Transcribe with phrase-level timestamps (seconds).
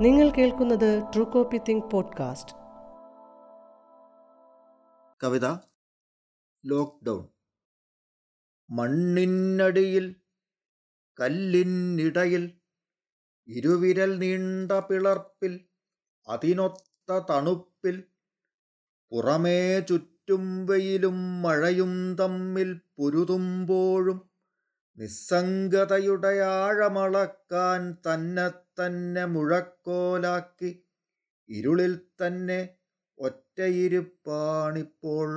[0.00, 2.56] നിങ്ങൾ കേൾക്കുന്നത് true copy think podcast
[5.22, 5.46] കവിത
[6.64, 7.28] ലോക്ക്ഡൗൺ
[8.70, 10.14] മണ്ണിനടിയിൽ
[11.20, 12.52] കല്ലിനിടയിൽ
[13.48, 15.60] ഇരുവിരൽ നീണ്ട പിളർപ്പിൽ
[16.28, 18.02] അതിനൊത്ത തണുപ്പിൽ
[19.10, 24.33] പുറമേ ചുറ്റും വെയിലും മഴയും തമ്മിൽ പൊരുതുമ്പോഴും
[24.98, 28.46] നിസ്സംഗതയുടെ ആഴമളക്കാൻ തന്നെ
[28.78, 30.70] തന്നെ മുഴക്കോലാക്കി
[31.48, 32.58] ഇരുളിൽ തന്നെ
[33.18, 35.32] ഒറ്റയിരിപ്പാണിപ്പോൾ.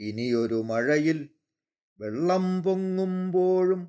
[0.00, 1.20] ഇനിയൊരു മഴയിൽ
[2.00, 3.82] വെള്ളം പൊങ്ങുമ്പോഴും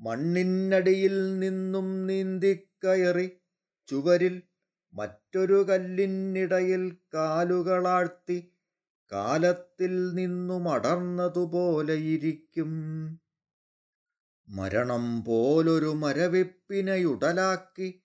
[0.00, 3.28] മണ്ണിനടിയിൽ നിന്നും നീന്തിക്കയറി
[3.88, 4.36] ചുവരിൽ
[4.94, 6.82] മറ്റൊരു കല്ലിനിടയിൽ
[7.14, 8.38] കാലുകളാഴ്ത്തി
[9.12, 10.64] കാലത്തിൽ നിന്നും
[12.14, 12.72] ഇരിക്കും.
[14.48, 18.02] മരണം പോലൊരു മരവിപ്പിനെയുടലാക്കി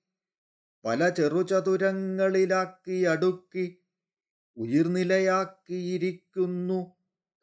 [0.86, 3.82] പല ചെറുചതുരങ്ങളിലാക്കി അടുക്കി
[4.58, 6.96] ഉയിർനിലയാക്കിയിരിക്കുന്നു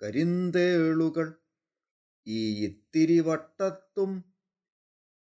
[0.03, 1.35] കരിന്തേളുകൾ.
[2.27, 4.25] ഈ ഇത്തിരി വട്ടത്തും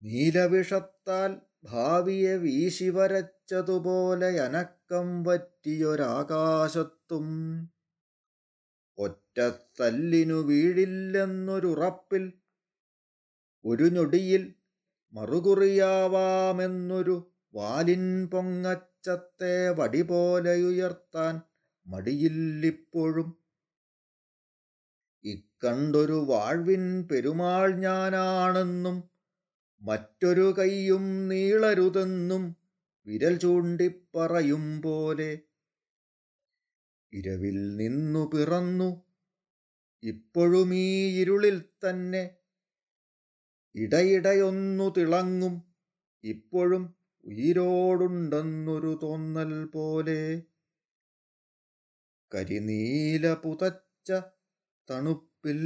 [0.03, 7.69] നീലവിഷത്താൽ ഭാവിയെ വീശി വരച്ചതുപോലെ അനക്കം പറ്റിയൊരാകാശത്തും
[8.97, 12.33] ഒറ്റത്തല്ലിനു വീഴില്ലെന്നൊരുറപ്പിൽ
[13.67, 14.53] ഒരു ഞൊടിയിൽ
[15.13, 21.41] മറുകുറിയാവാമെന്നൊരു വാലിൻ പൊങ്ങച്ചത്തെ വടി പോലെ ഉയർത്താൻ
[21.87, 23.39] മടിയില്ലിപ്പോഴും.
[25.23, 29.03] ഇക്കണ്ടൊരു വാഴ്വിൻ പെരുമാൾ ഞാനാണെന്നും
[29.81, 32.55] മറ്റൊരു കൈയും നീളരുതെന്നും
[33.07, 35.39] വിരൽ ചൂണ്ടിപ്പറയും പോലെ.
[37.13, 39.05] ഇരവിൽ നിന്നു പിറന്നു.
[40.03, 42.37] ഇപ്പോഴും ഈ ഇരുളിൽ തന്നെ
[43.77, 45.63] ഇടയിടയൊന്നു തിളങ്ങും.
[46.23, 50.43] ഇപ്പോഴും ഉയിരോടുണ്ടെന്നൊരു തോന്നൽ പോലെ.
[52.35, 54.11] കരിനീല പുതച്ച
[54.91, 55.61] തണുപ്പിൽ.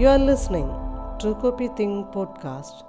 [0.00, 0.72] You are listening
[1.22, 2.87] true copy think podcast